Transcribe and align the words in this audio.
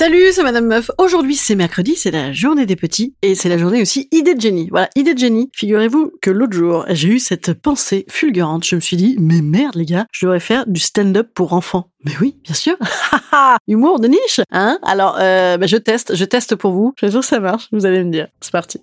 Salut, 0.00 0.32
c'est 0.32 0.42
Madame 0.42 0.64
Meuf. 0.64 0.90
Aujourd'hui, 0.96 1.36
c'est 1.36 1.54
mercredi, 1.54 1.94
c'est 1.94 2.10
la 2.10 2.32
journée 2.32 2.64
des 2.64 2.74
petits 2.74 3.14
et 3.20 3.34
c'est 3.34 3.50
la 3.50 3.58
journée 3.58 3.82
aussi 3.82 4.08
idée 4.12 4.34
de 4.34 4.40
génie. 4.40 4.66
Voilà, 4.70 4.88
idée 4.96 5.12
de 5.12 5.18
génie. 5.18 5.50
Figurez-vous 5.54 6.12
que 6.22 6.30
l'autre 6.30 6.54
jour, 6.54 6.86
j'ai 6.88 7.08
eu 7.08 7.18
cette 7.18 7.52
pensée 7.52 8.06
fulgurante. 8.08 8.64
Je 8.64 8.76
me 8.76 8.80
suis 8.80 8.96
dit, 8.96 9.16
mais 9.20 9.42
merde 9.42 9.74
les 9.74 9.84
gars, 9.84 10.06
je 10.10 10.24
devrais 10.24 10.40
faire 10.40 10.66
du 10.66 10.80
stand-up 10.80 11.28
pour 11.34 11.52
enfants. 11.52 11.90
Mais 12.06 12.12
oui, 12.18 12.38
bien 12.42 12.54
sûr. 12.54 12.78
Humour 13.68 14.00
de 14.00 14.08
niche, 14.08 14.40
hein? 14.50 14.78
Alors, 14.84 15.18
euh, 15.20 15.58
bah, 15.58 15.66
je 15.66 15.76
teste, 15.76 16.16
je 16.16 16.24
teste 16.24 16.56
pour 16.56 16.72
vous. 16.72 16.94
Je 16.96 17.04
suis 17.04 17.12
sûr 17.12 17.20
que 17.20 17.26
ça 17.26 17.38
marche. 17.38 17.68
Vous 17.70 17.84
allez 17.84 18.02
me 18.02 18.10
dire. 18.10 18.28
C'est 18.40 18.52
parti. 18.52 18.80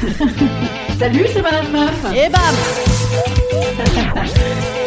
Salut, 1.00 1.26
c'est 1.32 1.42
Madame 1.42 1.72
Meuf. 1.72 2.04
Et 2.14 2.28
bam 2.28 2.54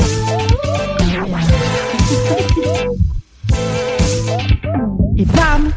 Et 5.16 5.26
bam 5.26 5.72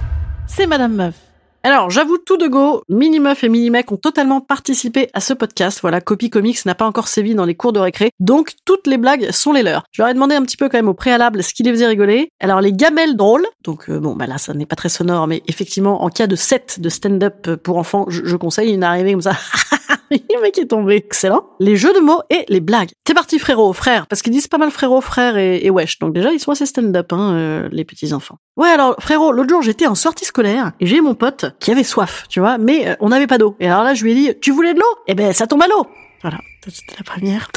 C'est 0.46 0.66
Madame 0.66 0.94
Meuf. 0.94 1.14
Alors, 1.62 1.90
j'avoue 1.90 2.16
tout 2.16 2.38
de 2.38 2.48
go, 2.48 2.82
Mini 2.88 3.20
Meuf 3.20 3.44
et 3.44 3.50
Mini 3.50 3.68
Mec 3.68 3.92
ont 3.92 3.96
totalement 3.96 4.40
participé 4.40 5.10
à 5.12 5.20
ce 5.20 5.34
podcast. 5.34 5.80
Voilà, 5.82 6.00
Copy 6.00 6.30
Comics 6.30 6.64
n'a 6.64 6.74
pas 6.74 6.86
encore 6.86 7.06
sévi 7.06 7.34
dans 7.34 7.44
les 7.44 7.54
cours 7.54 7.72
de 7.72 7.80
récré, 7.80 8.10
donc 8.18 8.52
toutes 8.64 8.86
les 8.86 8.96
blagues 8.96 9.30
sont 9.30 9.52
les 9.52 9.62
leurs. 9.62 9.84
Je 9.92 10.00
leur 10.00 10.08
ai 10.08 10.14
demandé 10.14 10.34
un 10.34 10.42
petit 10.42 10.56
peu 10.56 10.68
quand 10.70 10.78
même 10.78 10.88
au 10.88 10.94
préalable 10.94 11.42
ce 11.42 11.52
qui 11.52 11.62
les 11.62 11.70
faisait 11.70 11.86
rigoler. 11.86 12.30
Alors, 12.40 12.62
les 12.62 12.72
gamelles 12.72 13.16
drôles, 13.16 13.46
donc 13.62 13.90
euh, 13.90 14.00
bon, 14.00 14.16
bah 14.16 14.26
là, 14.26 14.38
ça 14.38 14.54
n'est 14.54 14.66
pas 14.66 14.76
très 14.76 14.88
sonore, 14.88 15.26
mais 15.26 15.42
effectivement, 15.48 16.02
en 16.02 16.08
cas 16.08 16.26
de 16.26 16.34
set 16.34 16.80
de 16.80 16.88
stand-up 16.88 17.56
pour 17.62 17.76
enfants, 17.76 18.06
je, 18.08 18.22
je 18.24 18.36
conseille 18.36 18.72
une 18.72 18.84
arrivée 18.84 19.12
comme 19.12 19.20
ça. 19.20 19.36
le 20.34 20.42
mec 20.42 20.58
est 20.58 20.66
tombé. 20.66 20.96
Excellent. 20.96 21.46
Les 21.58 21.76
jeux 21.76 21.92
de 21.94 22.00
mots 22.00 22.20
et 22.30 22.44
les 22.48 22.60
blagues. 22.60 22.90
C'est 23.06 23.14
parti 23.14 23.38
frérot, 23.38 23.72
frère, 23.72 24.06
parce 24.06 24.22
qu'ils 24.22 24.32
disent 24.32 24.48
pas 24.48 24.58
mal 24.58 24.70
frérot, 24.70 25.00
frère 25.00 25.36
et, 25.36 25.70
wesh. 25.70 25.98
Donc 25.98 26.12
déjà, 26.12 26.32
ils 26.32 26.40
sont 26.40 26.52
assez 26.52 26.66
stand-up, 26.66 27.12
hein, 27.12 27.34
euh, 27.34 27.68
les 27.72 27.84
petits 27.84 28.12
enfants. 28.12 28.38
Ouais, 28.56 28.68
alors 28.68 28.96
frérot, 29.00 29.32
l'autre 29.32 29.48
jour, 29.48 29.62
j'étais 29.62 29.86
en 29.86 29.94
sortie 29.94 30.24
scolaire 30.24 30.72
et 30.80 30.86
j'ai 30.86 31.00
mon 31.00 31.14
pote 31.14 31.46
qui 31.60 31.70
avait 31.70 31.84
soif, 31.84 32.26
tu 32.28 32.40
vois, 32.40 32.58
mais 32.58 32.88
euh, 32.88 32.94
on 33.00 33.08
n'avait 33.08 33.26
pas 33.26 33.38
d'eau. 33.38 33.56
Et 33.60 33.66
alors 33.66 33.84
là, 33.84 33.94
je 33.94 34.04
lui 34.04 34.12
ai 34.12 34.14
dit, 34.14 34.30
tu 34.40 34.50
voulais 34.50 34.74
de 34.74 34.80
l'eau? 34.80 34.98
Eh 35.06 35.14
ben, 35.14 35.32
ça 35.32 35.46
tombe 35.46 35.62
à 35.62 35.66
l'eau. 35.66 35.86
Voilà, 36.22 36.38
c'était 36.68 36.94
la 36.96 37.04
première. 37.04 37.50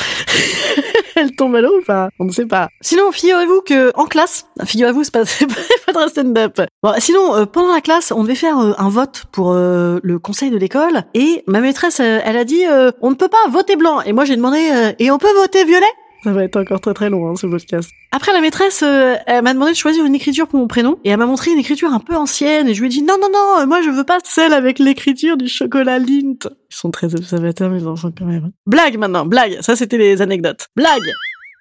Elle 1.15 1.35
tombe 1.35 1.55
à 1.55 1.61
l'eau 1.61 1.79
ou 1.79 1.83
pas? 1.83 2.09
On 2.19 2.25
ne 2.25 2.31
sait 2.31 2.47
pas. 2.47 2.69
Sinon, 2.81 3.11
figurez-vous 3.11 3.61
que 3.61 3.91
en 3.95 4.05
classe, 4.05 4.47
figurez-vous, 4.65 5.03
c'est 5.03 5.13
pas, 5.13 5.25
c'est 5.25 5.45
pas 5.45 6.05
de 6.05 6.09
stand-up. 6.09 6.59
Bon, 6.81 6.93
sinon, 6.97 7.35
euh, 7.35 7.45
pendant 7.45 7.73
la 7.73 7.81
classe, 7.81 8.11
on 8.11 8.23
devait 8.23 8.33
faire 8.33 8.57
euh, 8.59 8.73
un 8.79 8.89
vote 8.89 9.25
pour 9.31 9.51
euh, 9.51 9.99
le 10.01 10.17
conseil 10.17 10.49
de 10.49 10.57
l'école 10.57 11.03
et 11.13 11.43
ma 11.45 11.61
maîtresse, 11.61 11.99
elle 11.99 12.37
a 12.37 12.43
dit, 12.43 12.63
on 13.01 13.11
ne 13.11 13.15
peut 13.15 13.29
pas 13.29 13.47
voter 13.49 13.75
blanc. 13.75 14.01
Et 14.01 14.13
moi, 14.13 14.25
j'ai 14.25 14.35
demandé, 14.35 14.93
et 14.97 15.11
on 15.11 15.19
peut 15.19 15.33
voter 15.33 15.63
violet? 15.63 15.85
Ça 16.25 16.33
va 16.33 16.43
être 16.43 16.57
encore 16.57 16.81
très 16.81 16.95
très 16.95 17.11
long, 17.11 17.29
hein, 17.29 17.35
ce 17.35 17.45
podcast. 17.45 17.91
Après, 18.11 18.33
la 18.33 18.41
maîtresse, 18.41 18.81
euh, 18.83 19.13
elle 19.27 19.43
m'a 19.43 19.53
demandé 19.53 19.73
de 19.73 19.77
choisir 19.77 20.03
une 20.05 20.15
écriture 20.15 20.47
pour 20.47 20.59
mon 20.59 20.67
prénom, 20.67 20.97
et 21.03 21.09
elle 21.09 21.17
m'a 21.17 21.27
montré 21.27 21.51
une 21.51 21.59
écriture 21.59 21.93
un 21.93 21.99
peu 21.99 22.15
ancienne, 22.15 22.67
et 22.67 22.73
je 22.73 22.81
lui 22.81 22.87
ai 22.87 22.89
dit, 22.89 23.03
non, 23.03 23.17
non, 23.21 23.27
non, 23.31 23.61
euh, 23.61 23.67
moi 23.67 23.83
je 23.83 23.91
veux 23.91 24.03
pas 24.03 24.17
celle 24.23 24.51
avec 24.51 24.79
l'écriture 24.79 25.37
du 25.37 25.47
chocolat 25.47 25.99
Lindt. 25.99 26.49
Ils 26.71 26.75
sont 26.75 26.89
très 26.89 27.13
observateurs, 27.13 27.69
mes 27.69 27.85
enfants, 27.85 28.09
quand 28.17 28.25
même. 28.25 28.51
Blague 28.65 28.97
maintenant, 28.97 29.25
blague. 29.25 29.59
Ça, 29.61 29.75
c'était 29.75 29.99
les 29.99 30.23
anecdotes. 30.23 30.67
Blague 30.75 31.11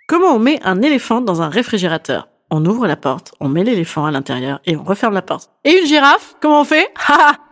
Comment 0.09 0.35
on 0.35 0.39
met 0.39 0.61
un 0.65 0.81
éléphant 0.81 1.21
dans 1.21 1.43
un 1.43 1.51
réfrigérateur? 1.51 2.29
On 2.51 2.65
ouvre 2.65 2.87
la 2.87 2.97
porte, 2.97 3.35
on 3.41 3.51
met 3.51 3.65
l'éléphant 3.65 4.07
à 4.07 4.11
l'intérieur 4.11 4.61
et 4.65 4.77
on 4.77 4.85
referme 4.85 5.13
la 5.13 5.23
porte. 5.23 5.51
Et 5.65 5.79
une 5.79 5.87
girafe, 5.87 6.37
comment 6.41 6.63
on 6.63 6.65
fait? 6.65 6.89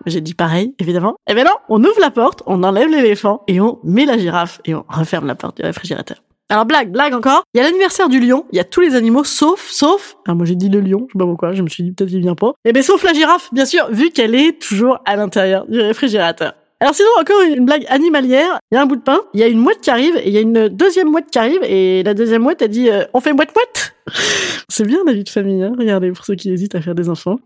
J'ai 0.07 0.23
dit 0.23 0.35
pareil, 0.35 0.75
évidemment. 0.79 1.17
Eh 1.29 1.35
ben 1.35 1.45
non, 1.45 1.57
on 1.69 1.83
ouvre 1.83 2.01
la 2.01 2.11
porte, 2.11 2.43
on 2.47 2.63
enlève 2.63 2.89
l'éléphant 2.89 3.43
et 3.49 3.61
on 3.61 3.81
met 3.85 4.07
la 4.07 4.17
girafe 4.17 4.61
et 4.65 4.75
on 4.75 4.85
referme 4.89 5.27
la 5.27 5.35
porte 5.35 5.59
du 5.59 5.63
réfrigérateur. 5.63 6.23
Alors 6.53 6.67
blague, 6.67 6.91
blague 6.91 7.15
encore. 7.15 7.45
Il 7.55 7.59
y 7.59 7.61
a 7.63 7.65
l'anniversaire 7.65 8.11
du 8.11 8.21
lion. 8.21 8.45
Il 8.53 8.57
y 8.57 8.61
a 8.61 8.65
tous 8.65 8.83
les 8.83 8.95
animaux 8.95 9.25
sauf, 9.25 9.71
sauf. 9.71 10.19
Alors 10.27 10.37
moi 10.37 10.45
j'ai 10.45 10.55
dit 10.55 10.69
le 10.69 10.81
lion. 10.81 11.07
Je 11.09 11.15
sais 11.15 11.19
pas 11.19 11.25
pourquoi. 11.25 11.55
Je 11.55 11.63
me 11.63 11.69
suis 11.71 11.83
dit 11.83 11.93
peut-être 11.93 12.11
qu'il 12.11 12.21
vient 12.21 12.35
pas. 12.35 12.53
Eh 12.67 12.75
ben 12.75 12.83
sauf 12.83 13.03
la 13.05 13.15
girafe, 13.15 13.49
bien 13.55 13.65
sûr, 13.65 13.89
vu 13.91 14.11
qu'elle 14.11 14.35
est 14.35 14.61
toujours 14.61 14.99
à 15.07 15.17
l'intérieur 15.17 15.65
du 15.67 15.81
réfrigérateur. 15.81 16.53
Alors 16.79 16.95
sinon 16.95 17.09
encore 17.19 17.41
une 17.41 17.65
blague 17.65 17.87
animalière. 17.89 18.59
Il 18.71 18.75
y 18.75 18.77
a 18.77 18.83
un 18.83 18.85
bout 18.85 18.97
de 18.97 19.01
pain. 19.01 19.23
Il 19.33 19.41
y 19.41 19.43
a 19.43 19.47
une 19.47 19.61
mouette 19.61 19.81
qui 19.81 19.89
arrive 19.89 20.15
et 20.17 20.29
il 20.29 20.35
y 20.35 20.37
a 20.37 20.43
une 20.43 20.69
deuxième 20.69 21.09
mouette 21.09 21.31
qui 21.31 21.39
arrive 21.39 21.63
et 21.63 22.03
la 22.03 22.13
deuxième 22.13 22.43
mouette 22.43 22.61
a 22.61 22.69
dit 22.69 22.91
euh, 22.91 23.05
on 23.15 23.21
fait 23.21 23.33
mouette 23.33 23.55
mouette. 23.57 23.95
C'est 24.69 24.85
bien 24.85 24.99
la 25.07 25.15
vie 25.15 25.25
de 25.25 25.31
famille. 25.31 25.63
Hein 25.63 25.73
Regardez 25.79 26.13
pour 26.13 26.27
ceux 26.27 26.35
qui 26.35 26.53
hésitent 26.53 26.75
à 26.75 26.83
faire 26.83 26.95
des 26.95 27.09
enfants. 27.09 27.39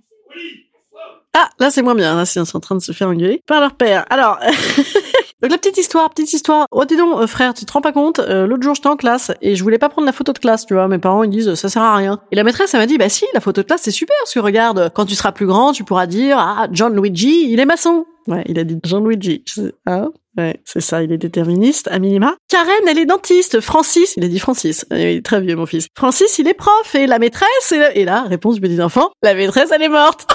Ah, 1.39 1.51
là 1.61 1.71
c'est 1.71 1.83
moins 1.83 1.95
bien, 1.95 2.17
là 2.17 2.25
c'est 2.25 2.41
en 2.41 2.61
train 2.61 2.77
de 2.77 2.81
se 2.81 2.93
faire 2.93 3.09
engueuler 3.09 3.43
par 3.47 3.61
leur 3.61 3.75
père. 3.75 4.07
Alors, 4.09 4.41
donc 5.43 5.51
la 5.51 5.59
petite 5.59 5.79
histoire, 5.79 6.09
petite 6.11 6.33
histoire. 6.33 6.67
Oh 6.71 6.85
dis 6.85 6.97
donc, 6.97 7.21
euh, 7.21 7.27
frère, 7.27 7.55
tu 7.55 7.65
te 7.65 7.73
rends 7.73 7.81
pas 7.81 7.93
compte 7.93 8.19
euh, 8.21 8.47
L'autre 8.47 8.63
jour 8.63 8.75
j'étais 8.75 8.89
en 8.89 8.97
classe 8.97 9.33
et 9.43 9.55
je 9.55 9.63
voulais 9.63 9.79
pas 9.79 9.89
prendre 9.89 10.07
la 10.07 10.13
photo 10.13 10.33
de 10.33 10.39
classe, 10.39 10.67
tu 10.67 10.75
vois. 10.75 10.89
Mes 10.89 10.99
parents 10.99 11.25
ils 11.25 11.31
disent 11.31 11.55
ça 11.55 11.69
sert 11.69 11.83
à 11.83 11.97
rien. 11.97 12.21
Et 12.33 12.37
la 12.37 12.45
maîtresse 12.45 12.73
elle 12.75 12.81
m'a 12.81 12.87
dit 12.87 12.99
bah 12.99 13.09
si, 13.09 13.25
la 13.35 13.41
photo 13.41 13.63
de 13.63 13.67
classe 13.67 13.83
c'est 13.83 13.91
super, 13.91 14.17
parce 14.21 14.35
que 14.35 14.41
regarde, 14.41 14.91
quand 14.95 15.05
tu 15.05 15.15
seras 15.15 15.33
plus 15.33 15.47
grand, 15.47 15.73
tu 15.73 15.85
pourras 15.85 16.07
dire 16.07 16.39
ah 16.39 16.69
John 16.73 16.95
Luigi, 16.95 17.51
il 17.51 17.61
est 17.61 17.67
maçon. 17.67 18.07
Ouais, 18.27 18.45
il 18.47 18.59
a 18.59 18.65
dit 18.65 18.79
John 18.85 19.07
Luigi. 19.07 19.45
Hein 19.87 20.11
Ouais, 20.39 20.61
c'est 20.67 20.83
ça, 20.83 21.03
il 21.03 21.13
est 21.13 21.19
déterministe, 21.19 21.89
à 21.91 21.99
minima. 21.99 22.37
Karen, 22.49 22.71
elle 22.87 22.99
est 22.99 23.07
dentiste. 23.07 23.61
Francis, 23.61 24.15
il 24.19 24.25
a 24.25 24.29
dit 24.29 24.39
Francis. 24.39 24.85
Il 24.91 24.99
est 24.99 25.25
très 25.25 25.41
vieux, 25.41 25.57
mon 25.57 25.65
fils. 25.65 25.87
Francis, 25.97 26.39
il 26.39 26.47
est 26.47 26.55
prof. 26.55 26.95
Et 26.95 27.07
la 27.07 27.19
maîtresse, 27.19 27.73
et, 27.73 27.79
la... 27.79 27.97
et 27.97 28.05
là, 28.05 28.25
réponse 28.25 28.57
du 28.57 28.61
petit 28.61 28.83
enfant, 28.83 29.11
la 29.23 29.35
maîtresse, 29.35 29.71
elle 29.73 29.83
est 29.83 29.89
morte. 29.89 30.27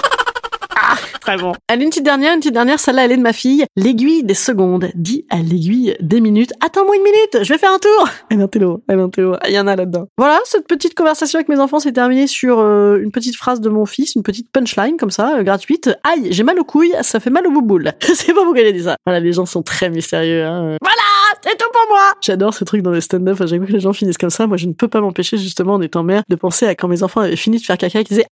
Ah, 0.76 0.96
très 1.20 1.36
bon. 1.36 1.52
Allez, 1.68 1.84
une 1.84 1.90
petite 1.90 2.04
dernière, 2.04 2.32
une 2.34 2.40
petite 2.40 2.54
dernière, 2.54 2.80
celle-là, 2.80 3.04
elle 3.04 3.12
est 3.12 3.16
de 3.16 3.22
ma 3.22 3.32
fille. 3.32 3.64
L'aiguille 3.76 4.24
des 4.24 4.34
secondes 4.34 4.90
dit 4.94 5.26
à 5.30 5.36
l'aiguille 5.36 5.96
des 6.00 6.20
minutes. 6.20 6.52
Attends-moi 6.64 6.96
une 6.96 7.02
minute, 7.02 7.38
je 7.42 7.52
vais 7.52 7.58
faire 7.58 7.72
un 7.72 7.78
tour. 7.78 8.08
Elle 8.30 8.40
un 8.40 8.48
télo, 8.48 8.82
elle 8.88 9.00
un. 9.00 9.10
Il 9.48 9.54
y 9.54 9.58
en 9.58 9.66
a 9.66 9.76
là-dedans. 9.76 10.06
Voilà, 10.16 10.38
cette 10.44 10.66
petite 10.66 10.94
conversation 10.94 11.38
avec 11.38 11.48
mes 11.48 11.58
enfants 11.58 11.78
s'est 11.78 11.92
terminée 11.92 12.26
sur 12.26 12.60
euh, 12.60 12.98
une 12.98 13.10
petite 13.10 13.36
phrase 13.36 13.60
de 13.60 13.68
mon 13.68 13.86
fils, 13.86 14.14
une 14.14 14.22
petite 14.22 14.50
punchline 14.50 14.96
comme 14.96 15.10
ça, 15.10 15.36
euh, 15.36 15.42
gratuite. 15.42 15.90
Aïe, 16.04 16.28
j'ai 16.32 16.42
mal 16.42 16.58
aux 16.58 16.64
couilles, 16.64 16.94
ça 17.02 17.20
fait 17.20 17.30
mal 17.30 17.46
au 17.46 17.50
bouboule. 17.50 17.92
Je 18.00 18.12
sais 18.12 18.32
pas 18.34 18.42
pourquoi 18.42 18.60
il 18.60 18.66
a 18.68 18.72
dit 18.72 18.82
ça. 18.82 18.96
Voilà, 19.06 19.20
les 19.20 19.32
gens 19.32 19.46
sont 19.46 19.62
très 19.62 19.90
mystérieux. 19.90 20.44
Hein. 20.44 20.76
Voilà, 20.80 21.40
c'est 21.42 21.56
tout 21.56 21.70
pour 21.72 21.86
moi. 21.88 22.12
J'adore 22.20 22.54
ce 22.54 22.64
truc 22.64 22.82
dans 22.82 22.90
les 22.90 23.00
stand-up. 23.00 23.36
Fois 23.36 23.46
que 23.46 23.72
les 23.72 23.80
gens 23.80 23.92
finissent 23.92 24.18
comme 24.18 24.30
ça, 24.30 24.46
moi 24.46 24.56
je 24.56 24.66
ne 24.66 24.72
peux 24.72 24.88
pas 24.88 25.00
m'empêcher 25.00 25.38
justement 25.38 25.74
en 25.74 25.80
étant 25.80 26.02
mère 26.02 26.22
de 26.28 26.36
penser 26.36 26.66
à 26.66 26.74
quand 26.74 26.88
mes 26.88 27.02
enfants 27.02 27.20
avaient 27.20 27.36
fini 27.36 27.58
de 27.58 27.62
faire 27.62 27.78
caca, 27.78 28.02
qu'ils 28.04 28.16
disaient 28.16 28.28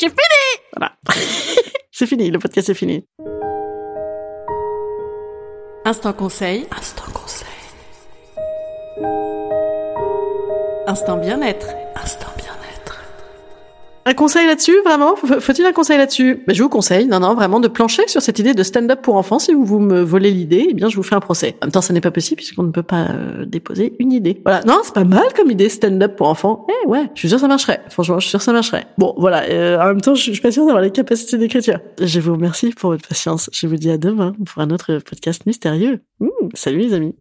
j'ai 0.00 0.08
fini. 0.08 0.66
Voilà. 0.76 0.92
C'est 1.92 2.06
fini, 2.06 2.30
le 2.30 2.38
podcast 2.38 2.70
est 2.70 2.74
fini. 2.74 3.06
Instant 5.84 6.12
conseil. 6.12 6.66
Instant 6.76 7.10
conseil. 7.12 7.48
Instant 10.86 11.16
bien-être. 11.16 11.66
Instant 11.66 11.76
bien-être. 11.76 11.79
Un 14.06 14.14
conseil 14.14 14.46
là-dessus, 14.46 14.76
vraiment? 14.82 15.14
Faut- 15.14 15.40
Faut-il 15.40 15.64
un 15.66 15.72
conseil 15.72 15.98
là-dessus? 15.98 16.42
Ben, 16.46 16.54
Je 16.54 16.62
vous 16.62 16.70
conseille, 16.70 17.06
non, 17.06 17.20
non, 17.20 17.34
vraiment, 17.34 17.60
de 17.60 17.68
plancher 17.68 18.02
sur 18.08 18.22
cette 18.22 18.38
idée 18.38 18.54
de 18.54 18.62
stand-up 18.62 19.02
pour 19.02 19.16
enfants. 19.16 19.38
Si 19.38 19.52
vous, 19.52 19.78
me 19.78 20.00
volez 20.00 20.30
l'idée, 20.30 20.68
eh 20.70 20.74
bien, 20.74 20.88
je 20.88 20.96
vous 20.96 21.02
fais 21.02 21.14
un 21.14 21.20
procès. 21.20 21.54
En 21.62 21.66
même 21.66 21.72
temps, 21.72 21.82
ça 21.82 21.92
n'est 21.92 22.00
pas 22.00 22.10
possible 22.10 22.36
puisqu'on 22.38 22.62
ne 22.62 22.70
peut 22.72 22.82
pas 22.82 23.08
euh, 23.10 23.44
déposer 23.44 23.92
une 23.98 24.12
idée. 24.12 24.40
Voilà, 24.44 24.62
non, 24.64 24.80
c'est 24.82 24.94
pas 24.94 25.04
mal 25.04 25.26
comme 25.36 25.50
idée, 25.50 25.68
stand-up 25.68 26.16
pour 26.16 26.28
enfants. 26.28 26.66
Eh 26.84 26.88
ouais, 26.88 27.10
je 27.14 27.20
suis 27.20 27.28
sûr 27.28 27.38
ça 27.38 27.46
marcherait. 27.46 27.82
Franchement, 27.90 28.18
je 28.18 28.24
suis 28.24 28.30
sûr 28.30 28.40
ça 28.42 28.52
marcherait. 28.52 28.86
Bon, 28.96 29.14
voilà, 29.18 29.42
euh, 29.50 29.78
en 29.78 29.86
même 29.88 30.00
temps, 30.00 30.14
je, 30.14 30.24
je 30.24 30.32
suis 30.32 30.40
pas 30.42 30.50
sûre 30.50 30.64
d'avoir 30.64 30.82
les 30.82 30.90
capacités 30.90 31.36
d'écriture. 31.36 31.78
Je 32.00 32.20
vous 32.20 32.32
remercie 32.32 32.70
pour 32.70 32.90
votre 32.90 33.06
patience. 33.06 33.50
Je 33.52 33.66
vous 33.66 33.76
dis 33.76 33.90
à 33.90 33.98
demain 33.98 34.32
pour 34.46 34.62
un 34.62 34.70
autre 34.70 34.98
podcast 34.98 35.44
mystérieux. 35.44 36.00
Mmh, 36.20 36.26
salut 36.54 36.78
les 36.78 36.94
amis. 36.94 37.14